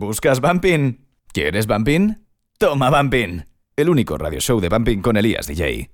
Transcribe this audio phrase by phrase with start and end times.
[0.00, 0.96] ¿Buscas Bumping?
[1.30, 2.24] ¿Quieres Bumping?
[2.56, 3.44] Toma Bumping,
[3.76, 5.90] el único radio show de Bumping con Elías DJ.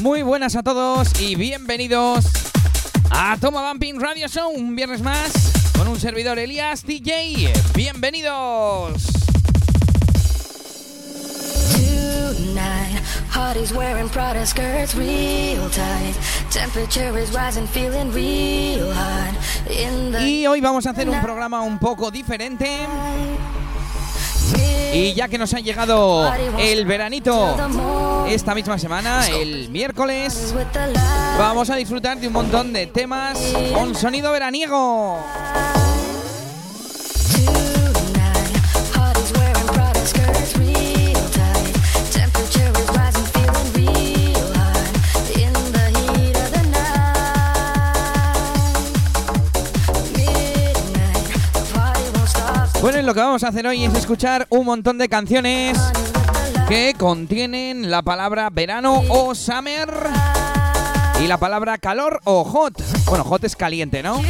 [0.00, 2.24] Muy buenas a todos y bienvenidos
[3.12, 7.52] a Toma Bumping Radio Show, un viernes más con un servidor Elías DJ.
[7.76, 9.09] Bienvenidos.
[13.10, 16.14] Tonight, parties wearing Prada skirts real tight.
[16.50, 19.34] Temperature is rising, feeling real hot.
[19.70, 22.86] In the Y hoy vamos a hacer un programa un poco diferente.
[24.92, 27.56] Y ya que nos ha llegado el veranito
[28.28, 30.52] esta misma semana, el miércoles,
[31.38, 33.38] vamos a disfrutar de un montón de temas
[33.72, 35.20] con sonido veraniego.
[52.82, 55.78] Bueno, lo que vamos a hacer hoy es escuchar un montón de canciones
[56.66, 59.92] que contienen la palabra verano o summer
[61.22, 62.82] y la palabra calor o hot.
[63.04, 64.22] Bueno, hot es caliente, ¿no?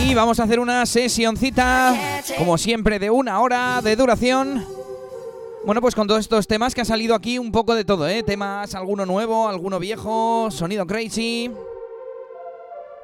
[0.00, 4.73] Y vamos a hacer una sesioncita, como siempre, de una hora de duración.
[5.66, 8.22] Bueno, pues con todos estos temas que ha salido aquí un poco de todo, ¿eh?
[8.22, 11.50] Temas, alguno nuevo, alguno viejo, sonido crazy.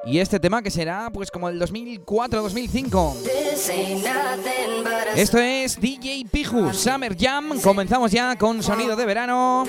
[0.05, 3.23] Y este tema que será pues como el 2004-2005.
[3.23, 7.59] This ain't nothing but a Esto es DJ Piju, Summer Jam.
[7.63, 9.65] Comenzamos ya con sonido de verano.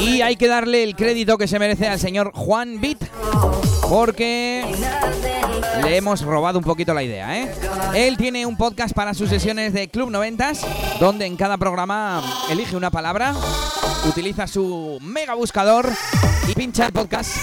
[0.00, 2.98] Y hay que darle el crédito que se merece al señor Juan Beat,
[3.88, 4.64] porque
[5.82, 7.52] le hemos robado un poquito la idea, ¿eh?
[7.94, 10.52] Él tiene un podcast para sus sesiones de Club 90,
[11.00, 13.34] donde en cada programa elige una palabra,
[14.08, 15.90] utiliza su mega buscador
[16.48, 17.36] y pincha el podcast.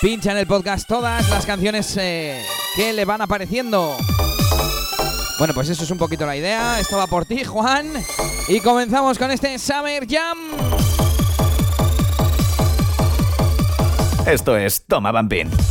[0.00, 2.42] Pincha en el podcast todas las canciones eh,
[2.76, 3.96] que le van apareciendo.
[5.38, 6.78] Bueno, pues eso es un poquito la idea.
[6.78, 7.90] Esto va por ti, Juan.
[8.48, 10.38] Y comenzamos con este Summer Jam.
[14.26, 15.63] Esto es Toma Bumping.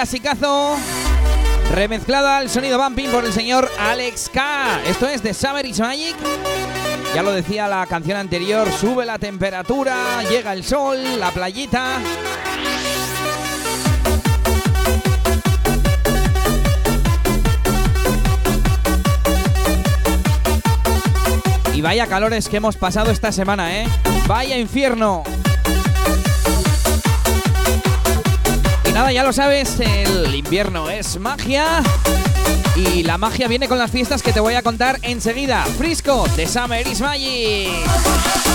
[0.00, 0.78] Clasicazo
[1.74, 4.80] remezclado al sonido bumping por el señor Alex K.
[4.86, 6.16] Esto es de Summer is Magic.
[7.14, 11.98] Ya lo decía la canción anterior, sube la temperatura, llega el sol, la playita.
[21.74, 23.86] Y vaya calores que hemos pasado esta semana, ¿eh?
[24.26, 25.24] Vaya infierno.
[29.00, 31.82] Nada, ya lo sabes, el invierno es magia.
[32.76, 35.64] Y la magia viene con las fiestas que te voy a contar enseguida.
[35.78, 38.49] Frisco de Summer is Magic.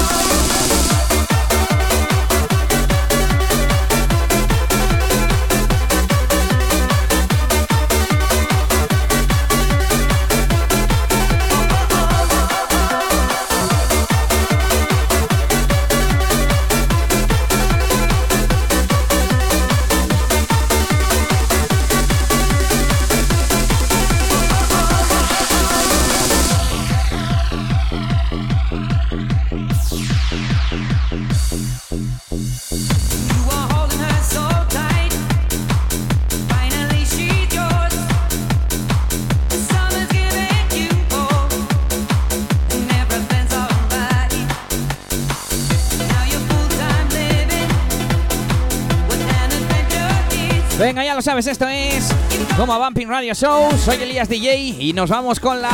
[51.26, 52.08] Sabes, esto es
[52.56, 53.76] como Bumping Radio Show.
[53.84, 55.72] Soy Elías DJ y nos vamos con la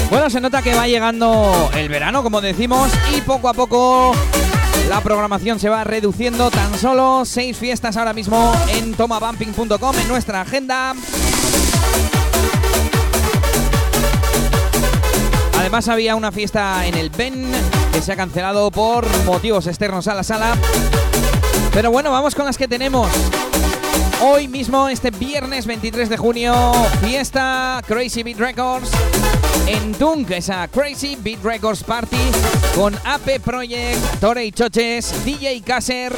[0.00, 0.08] oh.
[0.08, 4.14] Bueno, se nota que va llegando el verano, como decimos, y poco a poco
[4.88, 6.50] la programación se va reduciendo.
[6.50, 10.94] Tan solo seis fiestas ahora mismo en tomabumping.com en nuestra agenda.
[15.58, 17.50] Además había una fiesta en el Ben
[17.92, 20.56] que se ha cancelado por motivos externos a la sala.
[21.78, 23.08] Pero bueno, vamos con las que tenemos.
[24.20, 28.90] Hoy mismo, este viernes 23 de junio, fiesta Crazy Beat Records
[29.68, 32.16] en Dunk, esa Crazy Beat Records Party
[32.74, 36.12] con AP Project, Torey Choches, DJ Kasser,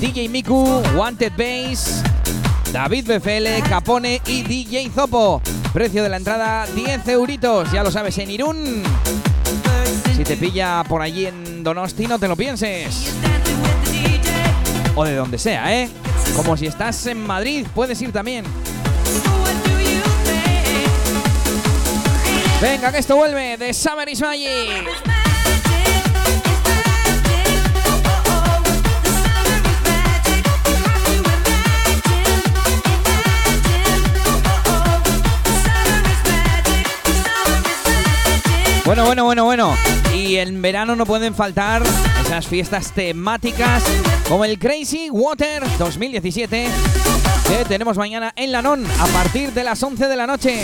[0.00, 2.02] DJ Miku, Wanted Bass,
[2.72, 5.40] David BFL, Capone y DJ Zopo.
[5.72, 8.82] Precio de la entrada 10 euritos, ya lo sabes, en Irún.
[10.16, 13.12] Si te pilla por allí en Donosti, no te lo pienses.
[14.94, 15.88] O de donde sea, ¿eh?
[16.36, 18.44] Como si estás en Madrid, puedes ir también.
[22.60, 24.86] Venga, que esto vuelve de summer is magic.
[38.84, 39.99] Bueno, bueno, bueno, bueno.
[40.20, 41.82] Y en verano no pueden faltar
[42.22, 43.82] esas fiestas temáticas
[44.28, 46.66] como el Crazy Water 2017
[47.48, 50.62] que tenemos mañana en Lanón a partir de las 11 de la noche.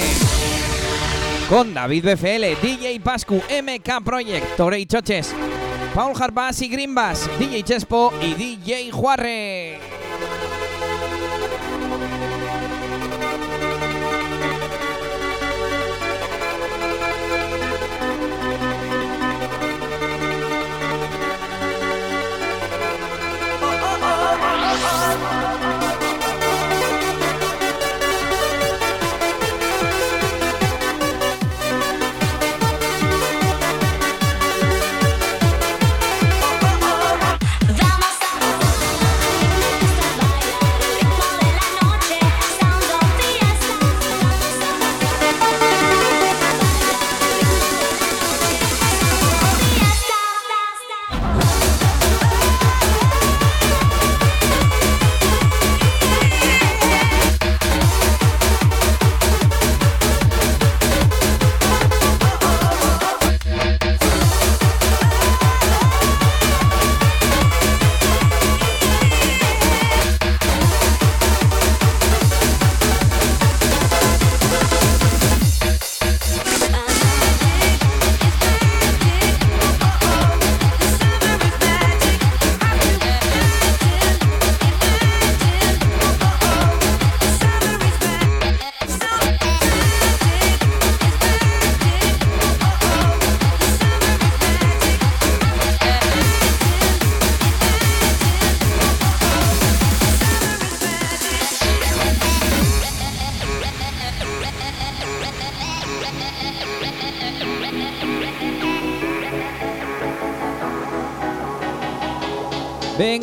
[1.48, 5.34] Con David BFL, DJ Pascu, MK Project, Torey Choches,
[5.94, 9.95] Paul Harbas y Grimbas, DJ Chespo y DJ Juarre.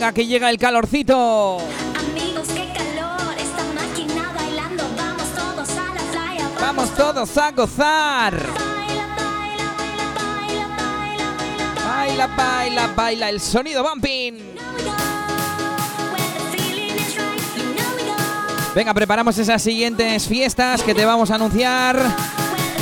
[0.03, 1.59] Venga, que llega el calorcito.
[1.59, 6.49] Amigos, qué calor, esta máquina bailando, vamos todos a la playa.
[6.59, 8.33] Vamos todos a gozar.
[11.87, 14.33] Baila, baila, baila, el sonido bumping.
[18.75, 21.97] Venga, preparamos esas siguientes fiestas que te vamos a anunciar.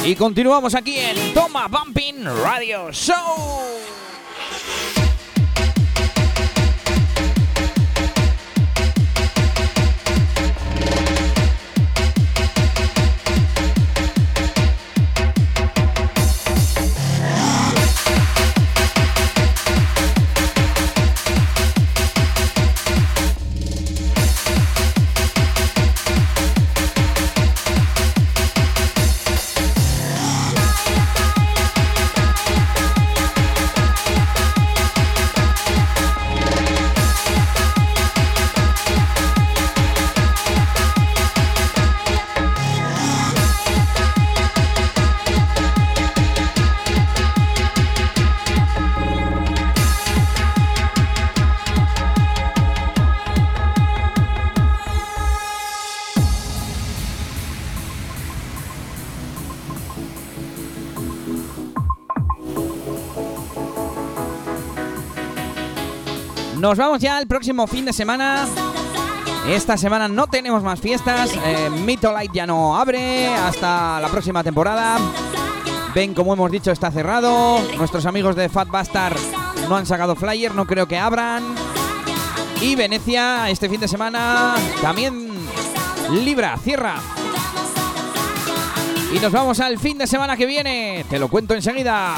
[0.04, 4.01] Y continuamos aquí en Toma Bumping Radio Show.
[66.72, 68.48] Nos vamos ya al próximo fin de semana.
[69.50, 71.30] Esta semana no tenemos más fiestas.
[71.36, 74.98] Eh, Light ya no abre hasta la próxima temporada.
[75.94, 77.60] Ven, como hemos dicho, está cerrado.
[77.76, 79.18] Nuestros amigos de Fat Bastard
[79.68, 81.44] no han sacado flyer, no creo que abran.
[82.62, 85.30] Y Venecia, este fin de semana, también
[86.10, 87.02] Libra, cierra.
[89.14, 91.06] Y nos vamos al fin de semana que viene.
[91.10, 92.16] Te lo cuento enseguida.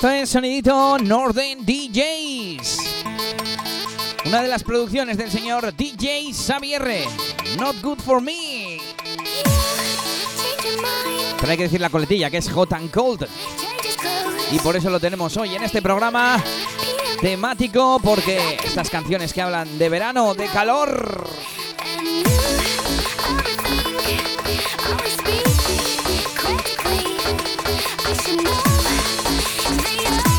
[0.00, 2.78] Esto es Sonidito Northern DJs.
[4.24, 7.04] Una de las producciones del señor DJ Xavier.
[7.58, 8.78] Not good for me.
[11.38, 13.28] Pero hay que decir la coletilla, que es hot and cold.
[14.50, 16.42] Y por eso lo tenemos hoy en este programa
[17.20, 21.19] temático, porque estas canciones que hablan de verano, de calor.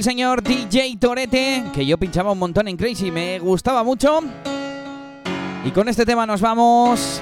[0.00, 4.20] Del señor DJ Torete, que yo pinchaba un montón en Crazy, me gustaba mucho.
[5.62, 7.20] Y con este tema nos vamos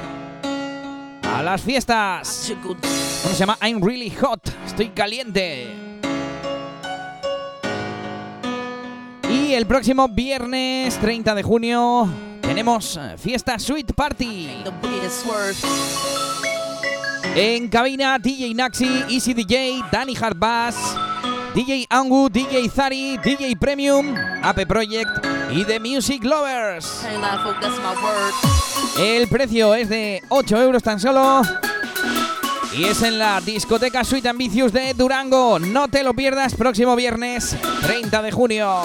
[1.24, 2.52] a las fiestas.
[2.62, 2.76] ¿Cómo
[3.34, 3.58] se llama?
[3.62, 5.74] I'm really hot, estoy caliente.
[9.28, 12.08] Y el próximo viernes 30 de junio
[12.40, 14.50] tenemos eh, fiesta Sweet Party.
[17.34, 20.96] En cabina DJ Naxi, Easy DJ, Danny Hardbass,
[21.58, 27.02] DJ Angu, DJ Zari, DJ Premium, Ape Project y The Music Lovers.
[28.96, 31.42] El precio es de 8 euros tan solo.
[32.76, 35.58] Y es en la discoteca Sweet Ambitious de Durango.
[35.58, 38.80] No te lo pierdas próximo viernes 30 de junio.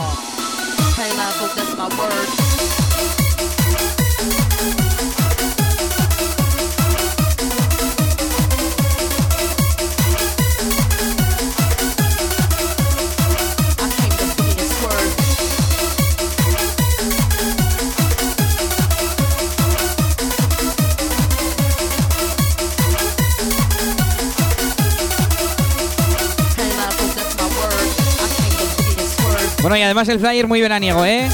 [29.93, 31.29] Además el flyer muy veraniego, ¿eh?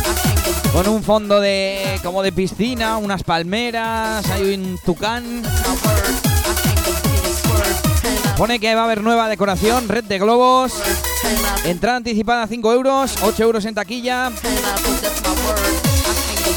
[0.73, 5.43] Con un fondo de como de piscina, unas palmeras, hay un tucán.
[8.35, 10.73] Pone que va a haber nueva decoración, red de globos,
[11.63, 14.29] entrada anticipada 5 euros, 8 euros en taquilla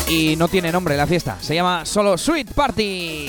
[0.09, 1.39] y no tiene nombre la fiesta.
[1.41, 3.29] Se llama solo Sweet Party.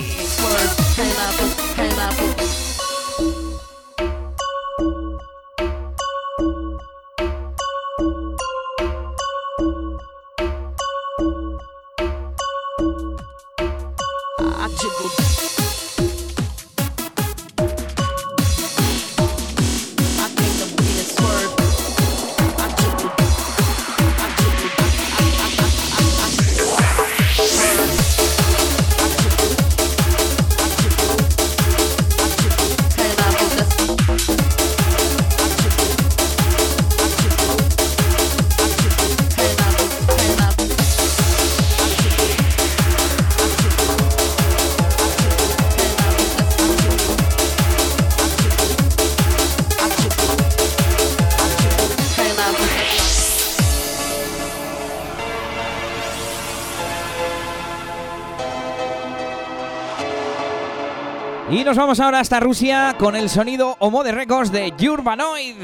[61.77, 65.55] Vamos ahora hasta Rusia con el sonido Homo de Records de Urbanoid.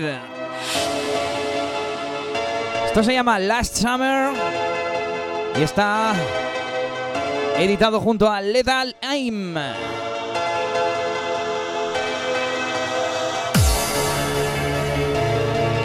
[2.86, 4.30] Esto se llama Last Summer
[5.58, 6.14] y está
[7.58, 9.56] editado junto a Lethal Aim.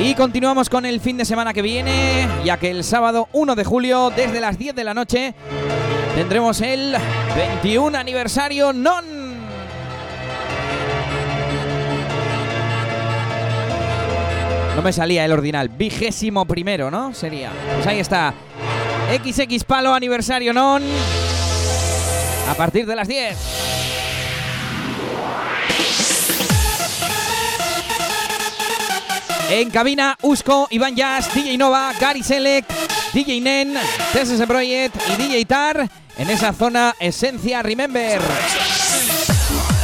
[0.01, 3.65] Y continuamos con el fin de semana que viene, ya que el sábado 1 de
[3.65, 5.35] julio, desde las 10 de la noche,
[6.15, 6.97] tendremos el
[7.63, 9.14] 21 aniversario non.
[14.77, 15.69] No me salía el ordinal.
[15.69, 17.15] Vigésimo primero, ¿no?
[17.15, 17.51] Sería.
[17.75, 18.35] Pues ahí está.
[19.11, 20.83] XX Palo aniversario non.
[22.49, 23.37] A partir de las 10.
[29.51, 32.71] En cabina, Usco, Iván Jazz, DJ Nova, Gary Select,
[33.13, 33.75] DJ Nen,
[34.13, 38.21] TSS Project y DJ Tar en esa zona Esencia Remember.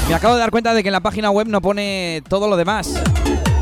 [0.09, 2.57] Me acabo de dar cuenta de que en la página web no pone todo lo
[2.57, 3.00] demás.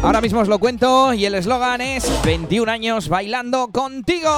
[0.02, 4.30] Ahora mismo os lo cuento y el eslogan es 21 años bailando contigo.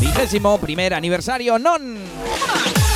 [0.00, 2.89] Vigésimo primer aniversario non.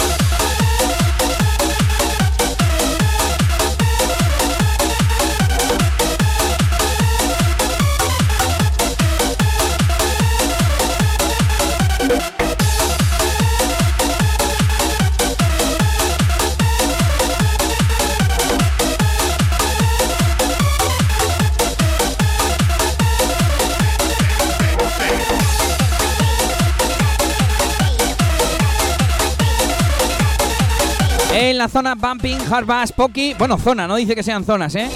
[31.68, 32.92] Zona Bumping, Hard Bass.
[33.38, 34.90] Bueno, zona, no dice que sean zonas, ¿eh?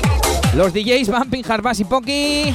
[0.55, 2.55] Los DJs Bumping, Hard Bass y Poki.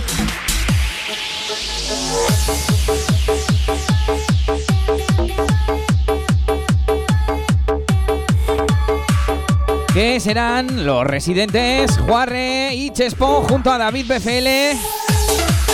[9.93, 14.77] Que serán los residentes Juarre y Chespo junto a David BFL,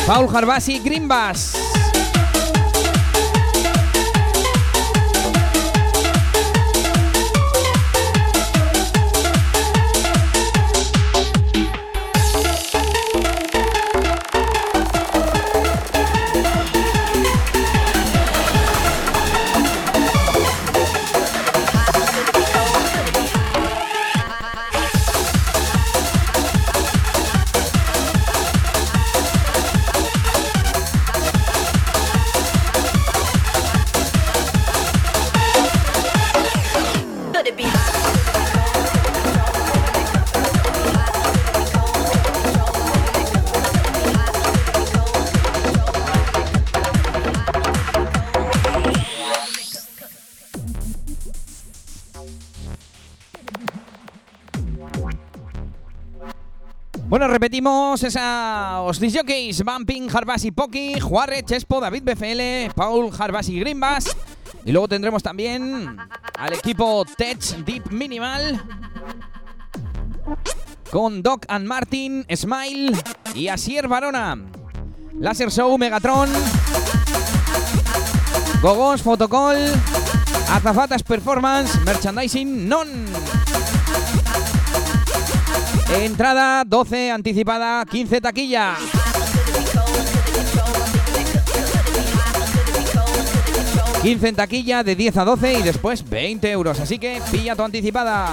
[0.05, 1.68] Paul Harbas y Green Bass.
[57.39, 64.13] Repetimos esos disjockeys, Bumping, Harbasi Poki, Juarre, Chespo, David BFL, Paul, Harbasi Grimbas.
[64.65, 65.97] Y luego tendremos también
[66.37, 68.61] al equipo Tech Deep Minimal
[70.91, 72.91] con Doc and Martin, Smile
[73.33, 74.37] y Asier Varona.
[75.17, 76.29] Laser Show, Megatron,
[78.61, 79.59] Gogos, Fotocall,
[80.51, 83.18] Azafatas Performance, Merchandising Non.
[85.95, 88.75] Entrada 12, anticipada 15 taquilla.
[94.01, 96.79] ...15 en taquilla de 10 a 12 y después 20 euros.
[96.79, 98.31] Así que pilla tu anticipada.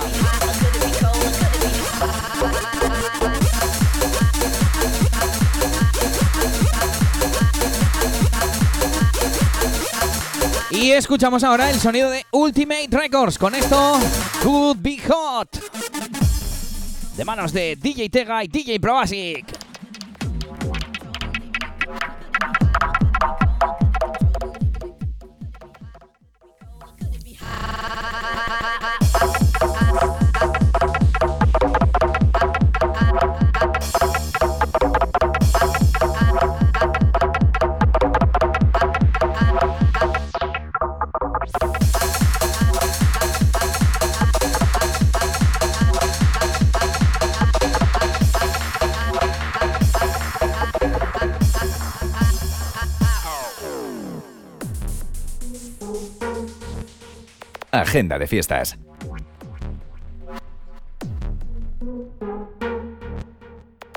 [10.70, 13.38] Y escuchamos ahora el sonido de Ultimate Records.
[13.38, 13.98] Con esto,
[14.42, 15.48] Could Be Hot.
[17.16, 19.55] De manos de DJ Tega y DJ Probasic.
[57.76, 58.78] Agenda de fiestas.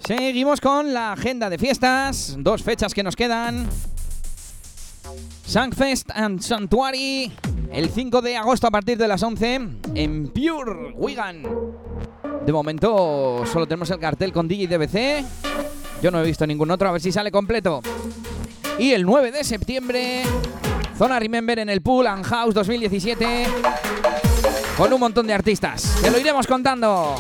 [0.06, 2.36] Seguimos con la agenda de fiestas.
[2.40, 3.70] Dos fechas que nos quedan.
[5.46, 7.32] Sancfest and Sanctuary.
[7.72, 9.60] El 5 de agosto a partir de las 11
[9.96, 11.44] en Pure Wigan.
[12.46, 15.26] De momento solo tenemos el cartel con DJ DBC.
[16.02, 17.82] Yo no he visto ningún otro, a ver si sale completo.
[18.78, 20.24] Y el 9 de septiembre,
[21.00, 23.48] Zona Remember en el Pool and House 2017.
[24.76, 25.96] Con un montón de artistas.
[26.02, 27.16] Te lo iremos contando.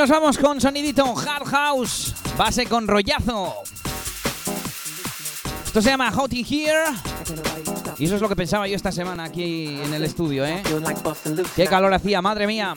[0.00, 3.56] Nos vamos con sonidito Hard House, base con rollazo.
[5.66, 6.84] Esto se llama Hot in Here.
[7.98, 10.62] Y eso es lo que pensaba yo esta semana aquí en el estudio, ¿eh?
[11.54, 12.74] Qué calor hacía, madre mía.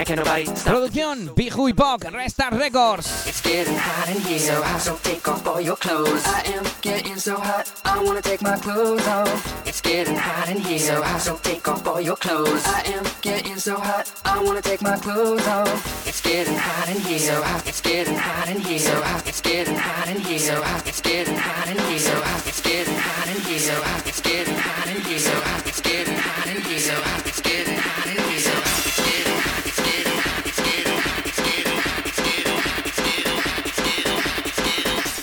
[0.00, 0.72] And can't nobody stop.
[0.72, 3.26] Producción, Big Hui Pop, Restart Records.
[3.26, 4.38] It's getting hot in here.
[4.38, 6.24] So hot, so take off all your clothes.
[6.24, 9.66] I am getting so hot, I wanna take my clothes off.
[9.68, 10.78] It's getting hot in here.
[10.78, 12.64] So hot, so take off all your clothes.
[12.64, 16.08] I am getting so hot, I wanna take my clothes off.
[16.08, 17.18] It's getting hot in here.
[17.18, 18.78] So hot, it's getting hot in here.
[18.78, 20.38] So hot, it's getting hot in here.
[20.38, 21.98] So hot, it's getting hot in here.
[21.98, 23.58] So hot, it's getting hot in here.
[23.58, 25.18] So hot, it's getting hot in here.
[25.18, 26.78] So hot, it's getting hot in here.
[26.78, 28.38] So hot, it's getting hot in here.
[28.40, 28.69] So hot,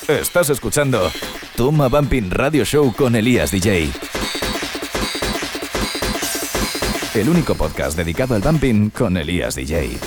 [0.08, 1.12] Estás escuchando
[1.56, 3.92] Toma Bumping Radio Show con Elías DJ.
[7.14, 9.98] el único podcast dedicado al bumping con Elías DJ.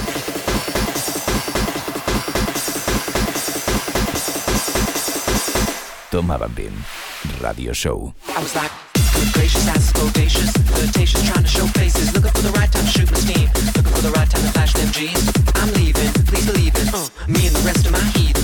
[6.10, 6.72] Toma Bumping
[7.40, 8.14] Radio Show.
[9.34, 13.10] Gracious, ass bodacious, flirtatious, trying to show faces, looking for the right time to shoot
[13.10, 15.28] my steam, looking for the right time to flash them G's.
[15.56, 16.88] I'm leaving, please believe it.
[16.94, 18.39] Uh, me and the rest of my heathens,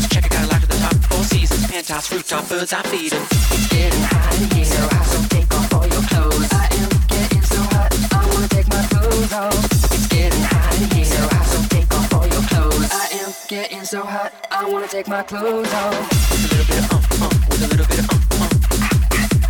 [1.87, 3.21] seasons, rooftop, birds I'm feeding.
[3.23, 6.53] It's getting hot in here, so hot, so take off all your clothes.
[6.53, 9.65] I am getting so hot, I wanna take my clothes off.
[9.95, 12.91] It's getting hot in here, so hot, so take off all your clothes.
[12.93, 16.11] I am getting so hot, I wanna take my clothes off.
[16.31, 18.51] With a little bit of uh, uh, with a little bit of uh, uh.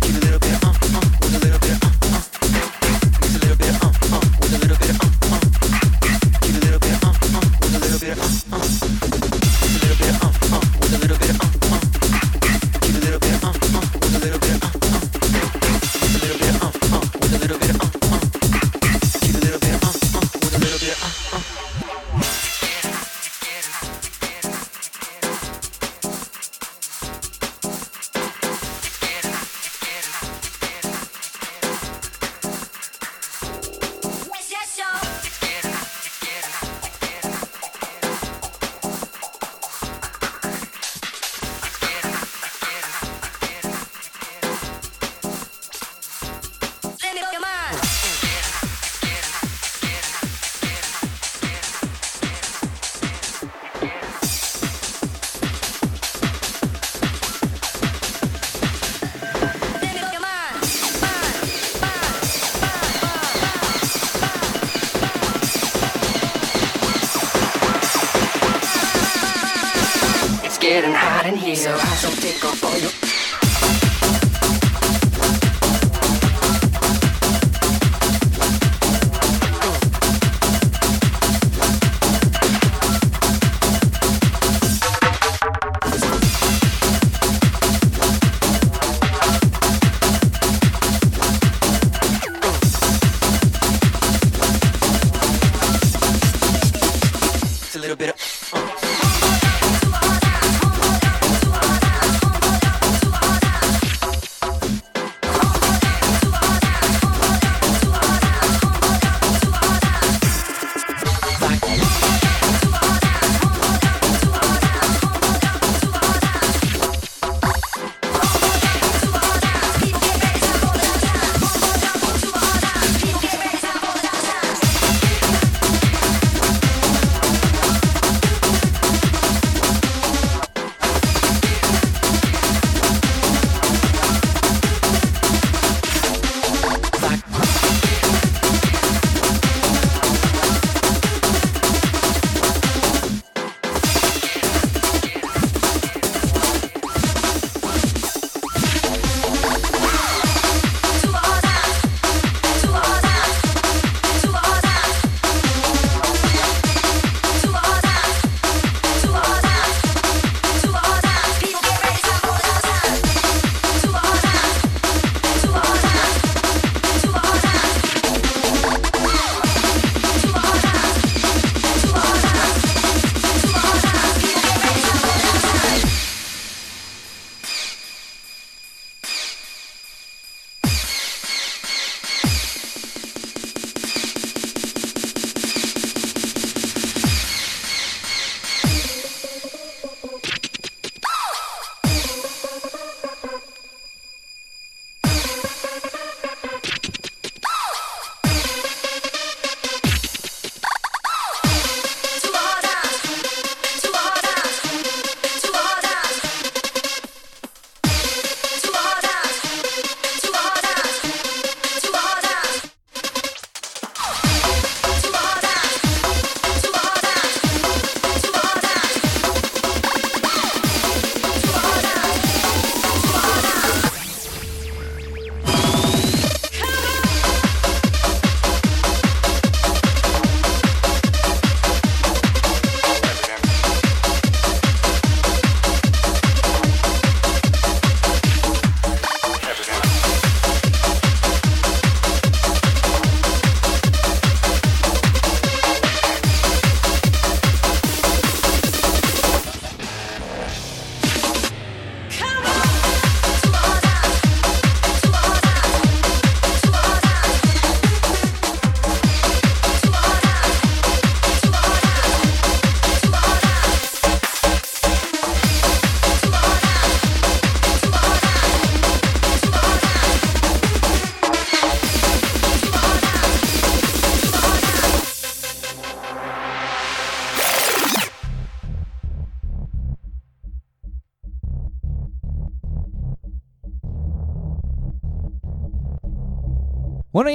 [0.01, 2.21] Give a little bit of uh, uh, with a little bit of uh, uh.
[3.17, 7.07] Mix a little bit of uh, uh, with a little bit of uh, uh.
[7.57, 8.46] Uh, uh, of uh,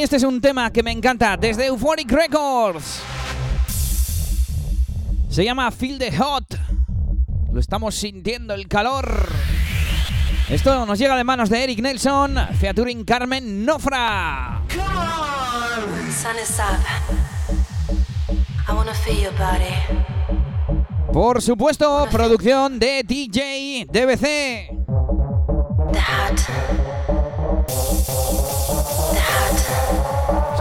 [0.03, 3.01] y este es un tema que me encanta desde Euphoric Records.
[5.31, 6.45] Se llama Feel the Hot.
[7.53, 9.29] Lo estamos sintiendo el calor.
[10.51, 14.63] Esto nos llega de manos de Eric Nelson, featuring Carmen Nofra.
[16.11, 16.81] Sun is up.
[18.69, 19.73] I wanna feel your body.
[21.13, 24.72] Por supuesto, producción de DJ DBC.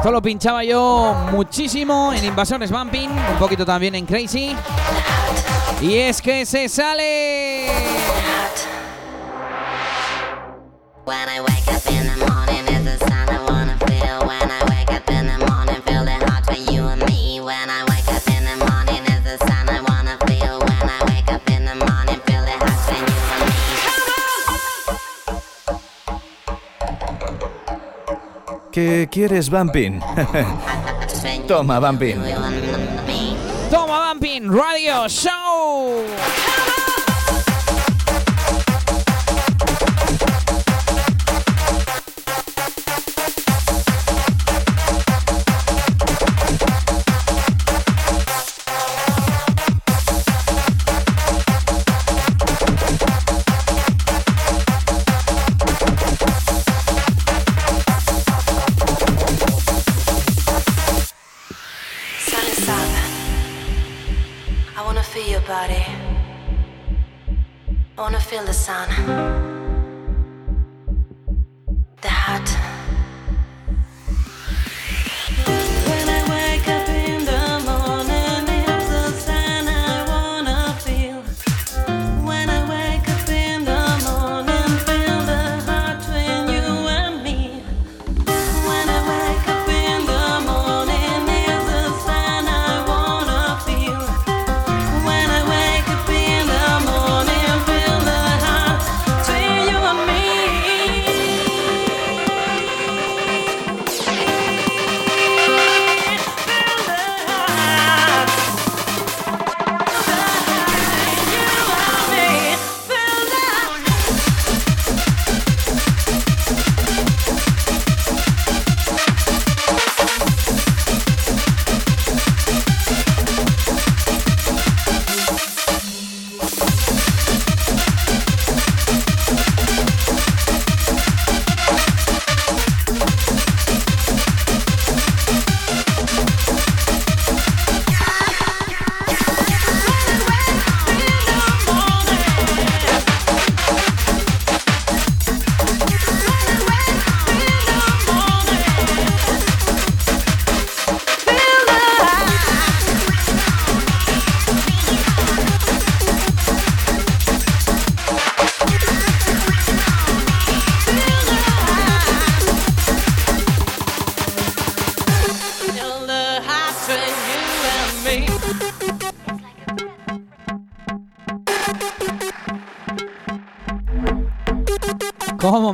[0.01, 4.55] Esto lo pinchaba yo muchísimo en Invasores Bumping, un poquito también en Crazy.
[5.79, 7.67] Y es que se sale.
[11.05, 11.29] When
[17.69, 17.80] I
[28.71, 29.99] ¿Qué quieres, Bumping?
[31.47, 32.21] Toma, Bumping.
[33.69, 36.50] Toma Bumping Radio Show.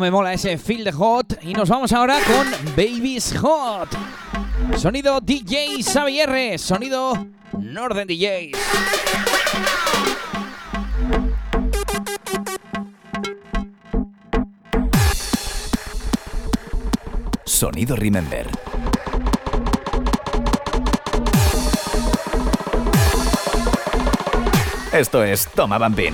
[0.07, 1.43] Me mola ese Feel the Hot.
[1.43, 3.89] Y nos vamos ahora con Baby's Hot.
[4.77, 7.27] Sonido DJ Xavier, sonido
[7.59, 8.57] Northern DJs.
[17.43, 18.47] Sonido Remember.
[24.93, 26.13] Esto es Toma Bumping.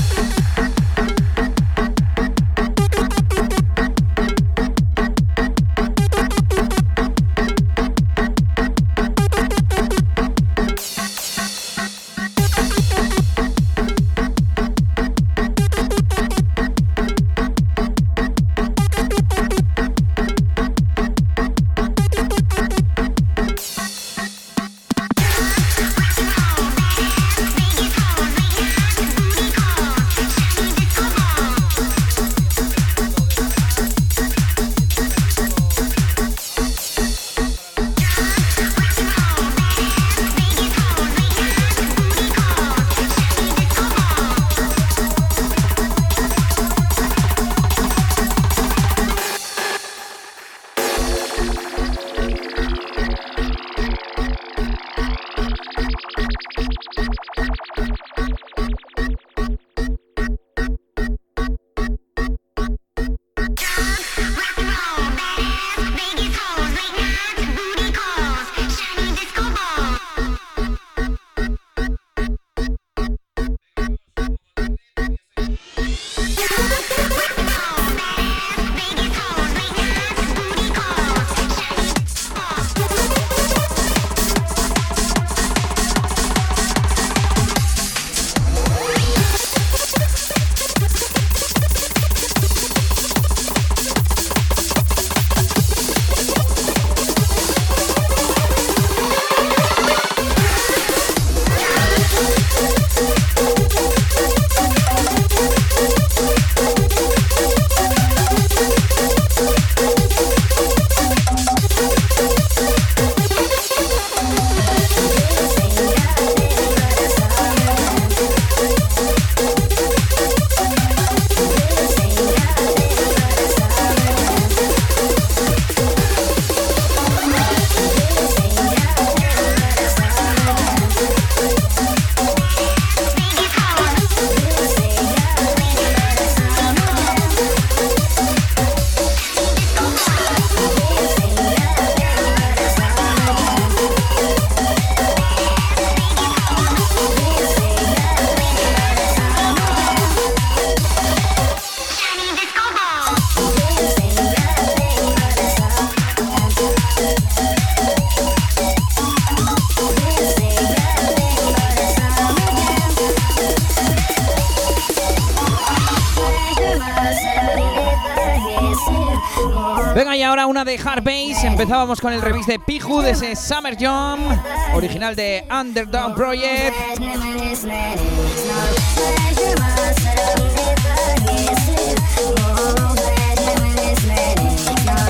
[171.61, 174.35] Empezábamos con el remix de Piju de ese Summer Jump,
[174.73, 176.75] original de Underdog Project.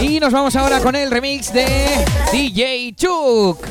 [0.01, 1.65] Y nos vamos ahora con el remix de
[2.33, 3.70] DJ Chuk.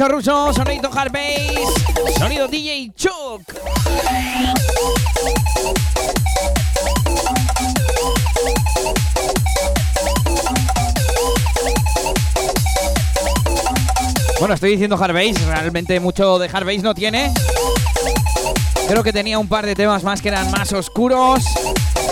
[0.00, 3.42] Sonidito ruso, sonidito hard bass, sonido DJ Chuk.
[14.38, 17.30] Bueno, estoy diciendo hard realmente mucho de hard bass no tiene.
[18.88, 21.44] Creo que tenía un par de temas más que eran más oscuros.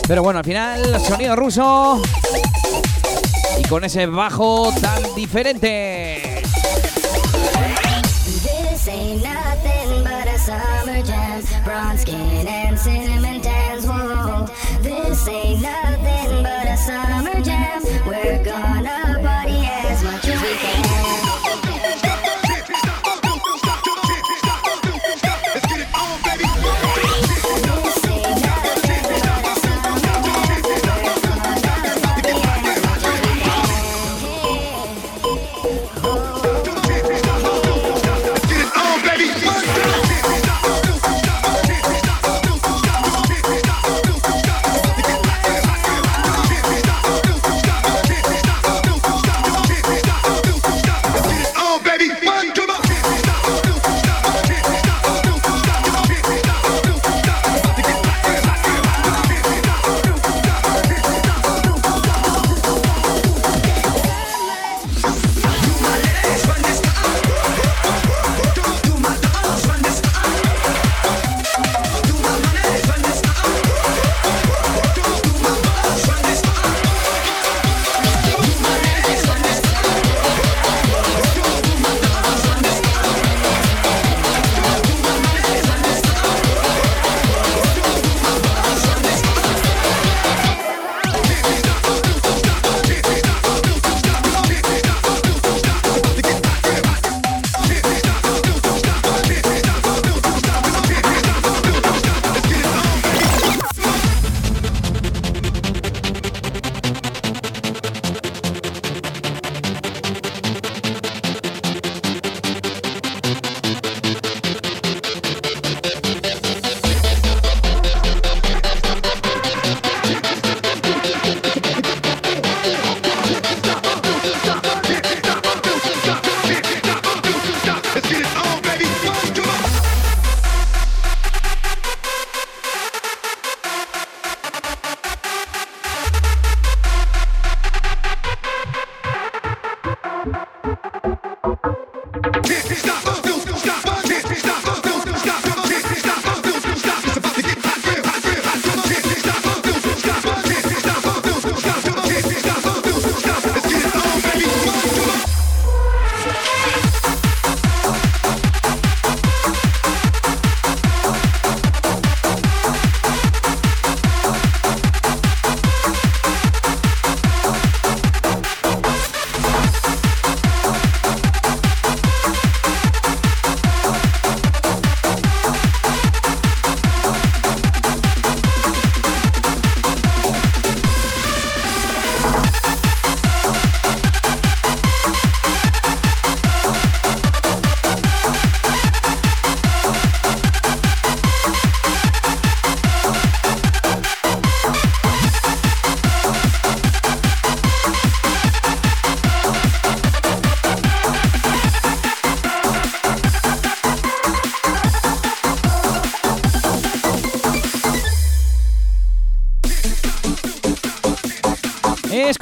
[0.06, 2.02] Pero bueno, al final, sonido ruso.
[3.58, 6.17] Y con ese bajo tan diferente.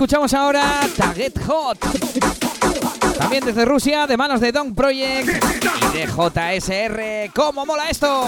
[0.07, 1.81] Escuchamos ahora Target Hot.
[3.19, 7.33] También desde Rusia, de manos de Don Project y de JSR.
[7.35, 8.25] ¿Cómo mola esto?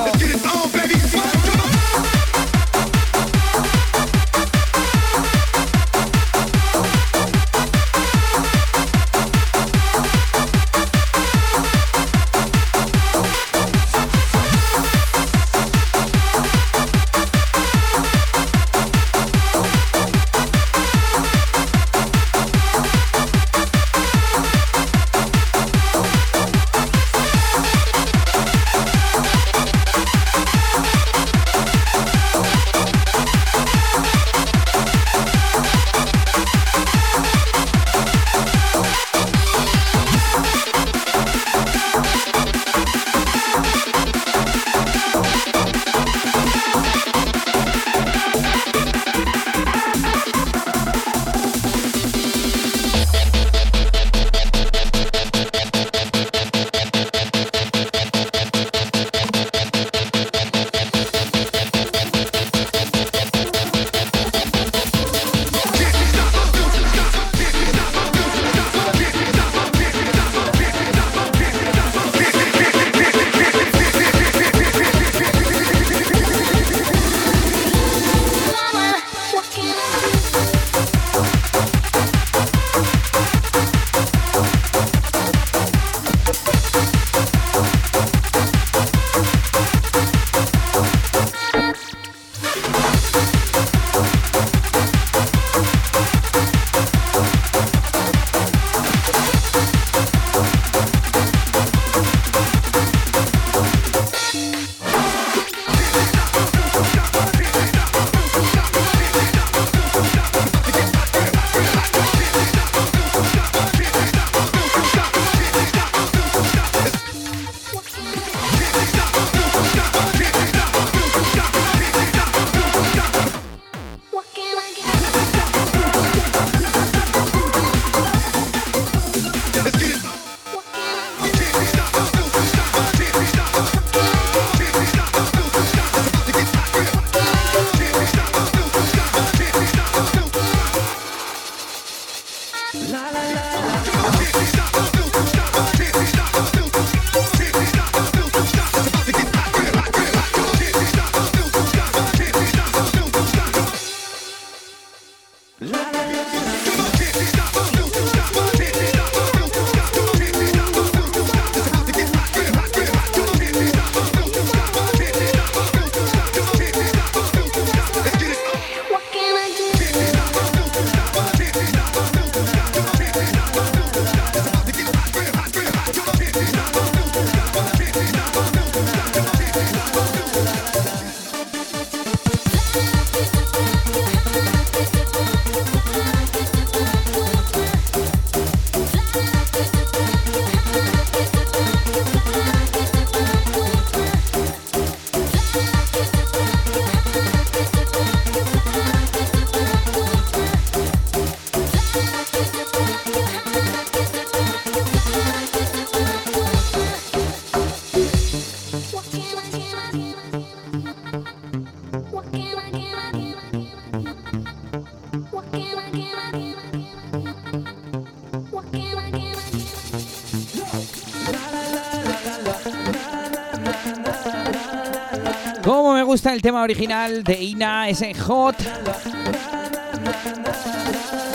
[226.39, 228.55] El tema original de Ina, ese hot.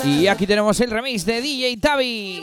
[0.06, 2.42] Y aquí tenemos el remix de DJ Tavi.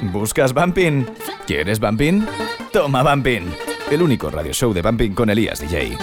[0.00, 1.04] ¿Buscas Bumping?
[1.46, 2.24] ¿Quieres Bumping?
[2.72, 3.61] Toma Bumping.
[3.92, 5.98] El único radio show de Bumping con Elías DJ.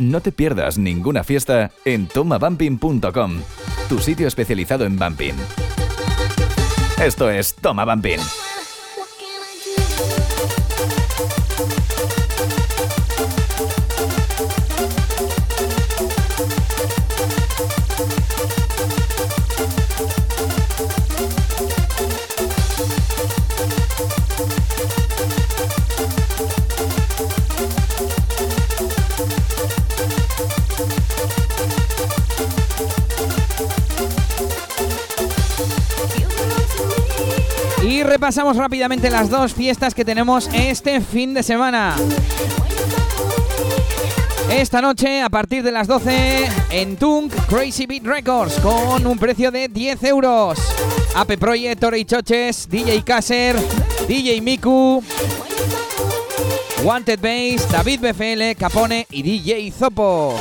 [0.00, 3.40] No te pierdas ninguna fiesta en tomabumping.com,
[3.88, 5.34] tu sitio especializado en bumping.
[7.00, 8.18] Esto es Toma Bumping.
[38.22, 41.96] Repasamos rápidamente las dos fiestas que tenemos este fin de semana.
[44.48, 49.50] Esta noche, a partir de las 12, en Tunk Crazy Beat Records, con un precio
[49.50, 50.60] de 10 euros.
[51.16, 53.56] Ape Project, Torey Choches, DJ Kasser,
[54.06, 55.02] DJ Miku,
[56.84, 60.38] Wanted Bass, David BFL, Capone y DJ Zopo.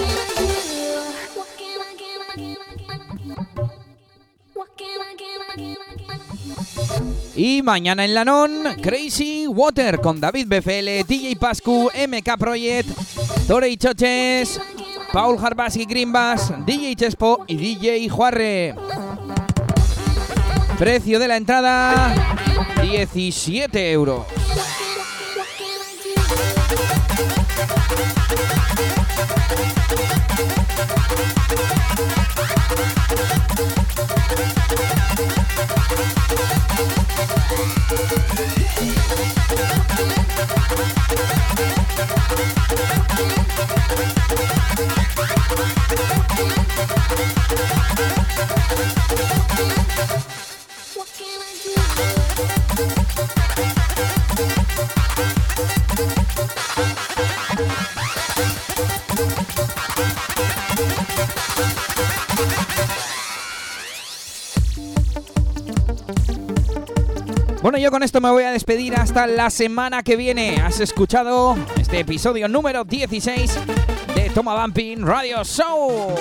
[7.44, 8.52] Y mañana en Lanón,
[8.84, 12.88] Crazy Water con David BFL, DJ Pascu, MK Project,
[13.48, 14.62] Torey Choches,
[15.12, 18.76] Paul Harbaski Greenbass, DJ Chespo y DJ Juarre.
[20.78, 22.14] Precio de la entrada,
[22.80, 24.28] 17 euros.
[27.62, 28.02] Bueno,
[67.82, 70.62] yo con esto me voy a despedir hasta la semana que viene.
[70.62, 73.58] Has escuchado este episodio número 16
[74.14, 76.14] de Toma Bumping Radio Show.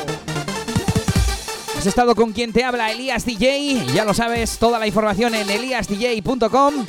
[1.77, 3.85] Has estado con quien te habla Elías DJ.
[3.93, 6.87] Ya lo sabes, toda la información en eliasdj.com.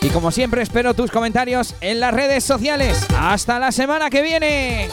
[0.00, 3.04] Y como siempre, espero tus comentarios en las redes sociales.
[3.18, 4.90] Hasta la semana que viene.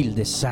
[0.00, 0.48] It's so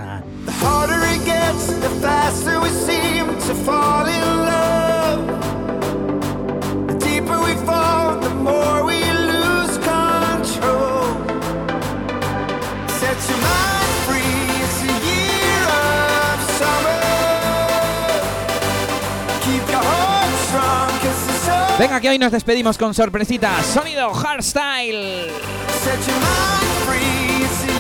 [21.78, 23.66] Venga, que hoy nos despedimos con sorpresitas.
[23.66, 25.26] Sonido hardstyle.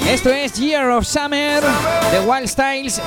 [0.08, 1.60] Esto es Year of Summer
[2.12, 3.00] de Wild Styles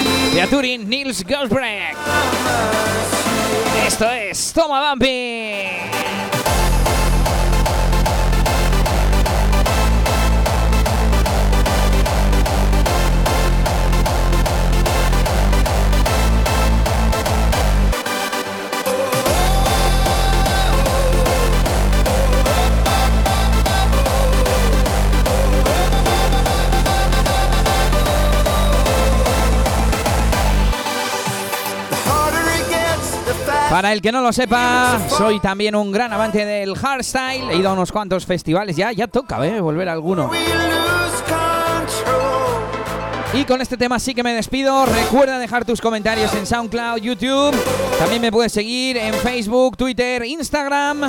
[0.00, 0.40] easy.
[0.40, 1.96] featuring Nils Goldbreak.
[3.86, 5.89] Esto es Toma Bumpy.
[33.70, 37.50] Para el que no lo sepa, soy también un gran amante del hardstyle.
[37.50, 39.60] He ido a unos cuantos festivales ya, ya toca, ¿eh?
[39.60, 40.28] Volver a alguno.
[43.32, 44.86] Y con este tema sí que me despido.
[44.86, 47.56] Recuerda dejar tus comentarios en SoundCloud, YouTube.
[47.96, 51.04] También me puedes seguir en Facebook, Twitter, Instagram.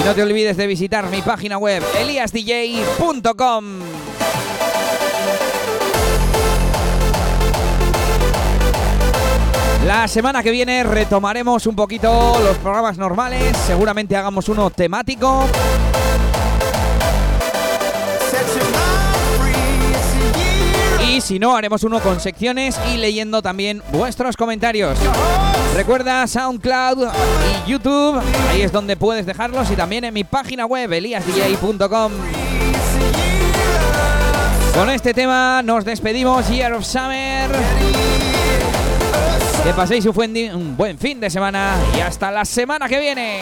[0.00, 3.64] Y no te olvides de visitar mi página web, eliasdj.com.
[9.88, 13.56] La semana que viene retomaremos un poquito los programas normales.
[13.66, 15.46] Seguramente hagamos uno temático.
[20.98, 24.98] Free, si no, haremos uno con secciones y leyendo también vuestros comentarios.
[25.74, 27.08] Recuerda SoundCloud
[27.66, 28.20] y YouTube,
[28.50, 32.12] ahí es donde puedes dejarlos y también en mi página web eliasdj.com.
[34.74, 38.27] Con este tema nos despedimos, Year of Summer.
[39.64, 43.40] Que paséis un buen, fin de semana y hasta la semana que viene.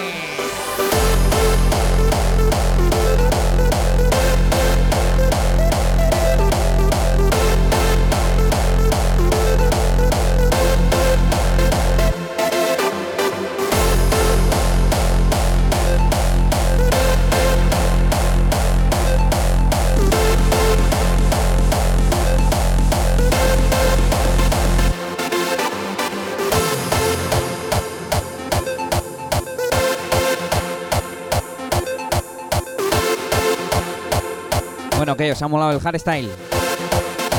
[35.07, 35.31] Bueno, ¿qué?
[35.31, 36.29] ¿Os ha molado el hardstyle?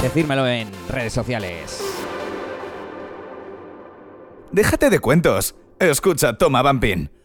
[0.01, 1.83] Decírmelo en redes sociales.
[4.53, 5.53] Déjate de cuentos.
[5.77, 7.16] Escucha Toma Bumping.